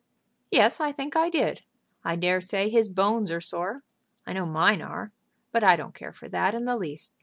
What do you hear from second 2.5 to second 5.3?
his bones are sore. I know mine are.